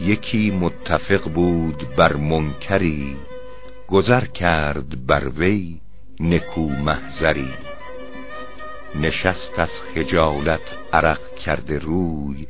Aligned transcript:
یکی 0.00 0.50
متفق 0.50 1.28
بود 1.28 1.94
بر 1.96 2.16
منکری 2.16 3.16
گذر 3.88 4.24
کرد 4.24 5.06
بر 5.06 5.28
وی 5.28 5.80
نکو 6.20 6.68
محضری. 6.68 7.54
نشست 8.94 9.58
از 9.58 9.80
خجالت 9.80 10.60
عرق 10.92 11.34
کرده 11.34 11.78
روی 11.78 12.46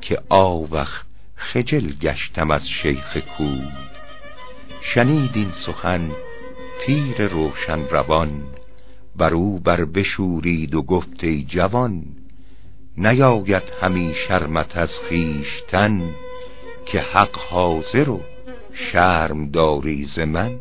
که 0.00 0.18
آوخ 0.28 1.02
خجل 1.36 1.92
گشتم 1.92 2.50
از 2.50 2.68
شیخ 2.68 3.16
کوی. 3.16 3.68
شنید 4.80 5.30
این 5.34 5.50
سخن 5.50 6.10
پیر 6.86 7.28
روشن 7.28 7.88
روان 7.88 8.42
بر 9.16 9.34
او 9.34 9.58
بر 9.58 9.84
بشورید 9.84 10.74
و 10.74 10.82
گفت 10.82 11.24
ای 11.24 11.42
جوان 11.42 12.04
نیاید 12.96 13.62
همی 13.80 14.14
شرمت 14.28 14.76
از 14.76 15.00
خیشتن 15.00 16.14
که 16.86 17.00
حق 17.00 17.36
حاضر 17.36 18.10
و 18.10 18.20
شرم 18.72 19.50
داری 19.50 20.04
ز 20.04 20.18
من. 20.18 20.58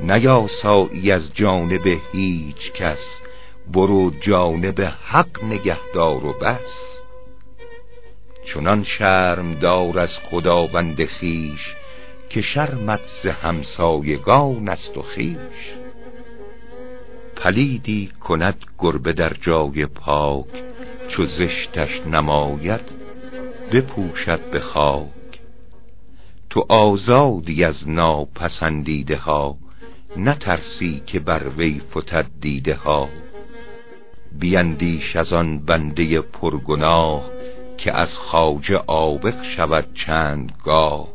نیاسایی 0.00 1.12
از 1.12 1.34
جانب 1.34 2.00
هیچ 2.12 2.72
کس 2.72 3.20
برو 3.72 4.10
جانب 4.20 4.80
حق 5.04 5.44
نگهدار 5.44 6.24
و 6.24 6.32
بس. 6.32 6.98
چنان 8.44 8.82
شرم 8.82 9.54
دار 9.54 9.98
از 9.98 10.18
خداوند 10.18 11.04
خیش 11.04 11.74
که 12.28 12.40
شرمت 12.40 13.02
ز 13.22 13.26
همسایگان 13.26 14.68
است 14.68 14.98
و 14.98 15.02
خیش 15.02 15.74
پلیدی 17.36 18.10
کند 18.20 18.64
گربه 18.78 19.12
در 19.12 19.32
جای 19.40 19.86
پاک 19.86 20.46
چو 21.08 21.24
زشتش 21.24 22.00
نماید 22.06 23.03
بپوشد 23.72 24.50
به 24.50 24.60
خاک. 24.60 25.40
تو 26.50 26.66
آزادی 26.68 27.64
از 27.64 27.88
ناپسندیده 27.88 29.16
ها 29.16 29.56
نترسی 30.16 31.02
که 31.06 31.20
بر 31.20 31.48
وی 31.48 31.80
فتد 31.90 32.26
دیده 32.40 32.74
ها. 32.74 33.08
بیندیش 34.38 35.16
از 35.16 35.32
آن 35.32 35.58
بنده 35.58 36.20
پرگناه 36.20 37.30
که 37.78 37.92
از 37.92 38.18
خواجه 38.18 38.74
عابق 38.74 39.42
شود 39.42 39.94
چند 39.94 40.52
گاه 40.64 41.08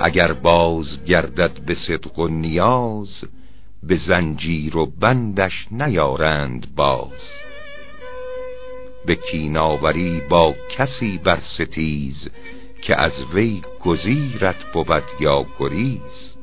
اگر 0.00 0.32
باز 0.32 1.04
گردد 1.04 1.60
به 1.60 1.74
صدق 1.74 2.18
و 2.18 2.28
نیاز 2.28 3.24
به 3.82 3.96
زنجیر 3.96 4.76
و 4.76 4.86
بندش 4.86 5.66
نیارند 5.70 6.74
باز. 6.74 7.49
به 9.06 9.14
کیناوری 9.14 10.20
با 10.28 10.54
کسی 10.70 11.18
بر 11.18 11.40
ستیز 11.40 12.28
که 12.82 13.00
از 13.00 13.24
وی 13.34 13.62
گزیرت 13.80 14.72
بود 14.72 15.04
یا 15.20 15.46
گریز. 15.58 16.36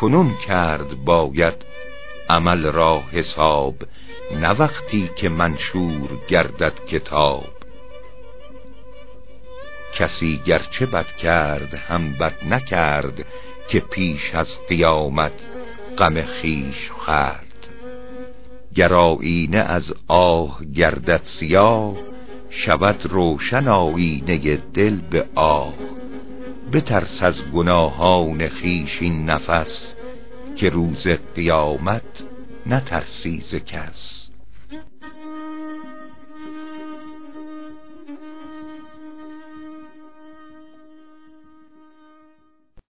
کنون 0.00 0.34
کرد 0.36 1.04
باید 1.04 1.54
عمل 2.28 2.66
را 2.66 3.02
حساب 3.12 3.74
نه 4.40 4.50
وقتی 4.50 5.10
که 5.16 5.28
منشور 5.28 6.18
گردد 6.28 6.84
کتاب. 6.86 7.48
کسی 9.94 10.40
گرچه 10.46 10.86
بد 10.86 11.16
کرد 11.16 11.74
هم 11.74 12.12
بد 12.12 12.44
نکرد 12.44 13.26
که 13.68 13.80
پیش 13.80 14.34
از 14.34 14.66
قیامت 14.68 15.32
غم 15.98 16.22
خیش 16.22 16.90
خرد 16.90 17.49
گر 18.74 18.94
آیینه 18.94 19.58
از 19.58 19.94
آه 20.08 20.64
گردد 20.64 21.20
سیاه 21.24 21.96
شود 22.50 23.06
روشن 23.06 23.68
آیینه 23.68 24.56
دل 24.74 24.96
به 24.96 25.26
آه. 25.34 25.74
بترس 26.72 27.22
از 27.22 27.42
گناهان 27.44 28.48
خیش 28.48 29.02
این 29.02 29.30
نفس 29.30 29.94
که 30.56 30.68
روز 30.68 31.08
قیامت 31.34 32.24
نترسی 32.66 33.40
ز 33.40 33.54
کس. 33.54 34.29